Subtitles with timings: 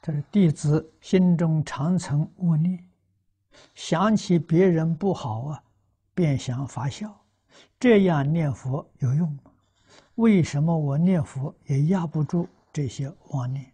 [0.00, 2.88] 他说：“弟子心中常存恶念，
[3.74, 5.62] 想起别人不好啊，
[6.14, 7.14] 便想发笑，
[7.78, 9.52] 这样念佛有用吗？
[10.14, 13.70] 为什么我念佛也压不住这些妄念？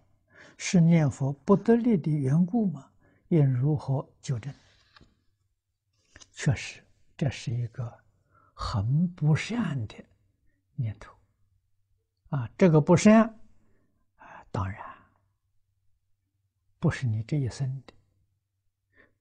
[0.59, 2.87] 是念佛不得力的缘故吗？
[3.29, 4.53] 应如何纠正？”
[6.33, 6.83] 确实，
[7.17, 7.93] 这是一个
[8.53, 9.95] 很不善的
[10.75, 11.15] 念头。
[12.31, 13.23] 啊，这个不善，
[14.17, 14.79] 啊，当然
[16.79, 17.93] 不是你这一生的，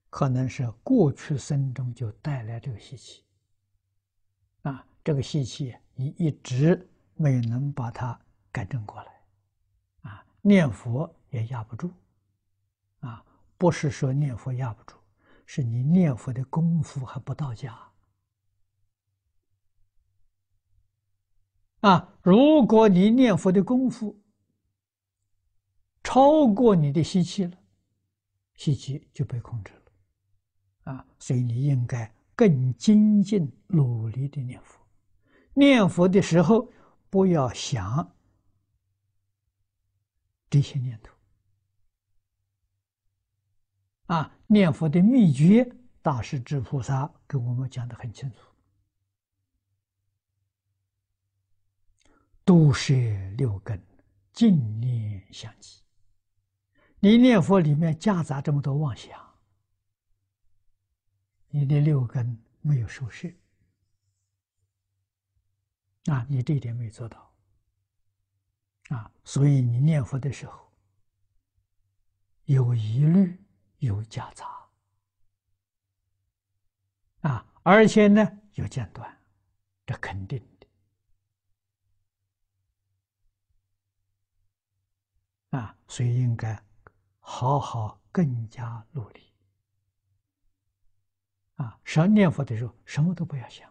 [0.09, 3.23] 可能是过去生中就带来这个习气。
[4.63, 8.19] 啊，这个习气你一直没能把它
[8.51, 9.21] 改正过来，
[10.01, 11.91] 啊，念佛也压不住，
[12.99, 13.23] 啊，
[13.57, 14.95] 不是说念佛压不住，
[15.45, 17.79] 是你念佛的功夫还不到家。
[21.81, 22.17] 啊！
[22.23, 24.19] 如果你念佛的功夫
[26.15, 27.57] 超过你的习气了，
[28.53, 30.93] 习气就被控制了。
[30.93, 34.79] 啊，所以你应该更精进、努力的念佛。
[35.53, 36.71] 念佛的时候，
[37.09, 38.15] 不要想
[40.49, 41.13] 这些念头。
[44.05, 45.69] 啊，念佛的秘诀，
[46.01, 48.37] 大势至菩萨给我们讲得很清楚。
[52.45, 52.93] 都摄
[53.35, 53.77] 六根，
[54.31, 55.83] 净念相继。
[57.05, 59.37] 你念佛里面夹杂这么多妄想，
[61.49, 63.31] 你的六根没有收摄，
[66.05, 67.31] 啊，你这一点没做到，
[68.89, 70.73] 啊，所以你念佛的时候
[72.45, 73.39] 有疑虑，
[73.77, 74.67] 有夹杂，
[77.21, 79.15] 啊，而且呢有间断，
[79.85, 80.43] 这肯定。
[85.51, 86.59] 啊，所以应该
[87.27, 89.33] 好好更加努力。
[91.55, 93.67] 啊，上念佛的时候，什么都不要想，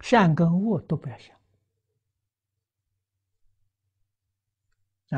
[0.00, 1.36] 善跟恶都不要想。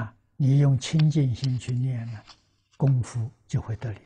[0.00, 2.22] 啊，你用清净心去念呢，
[2.78, 4.00] 功夫就会得力。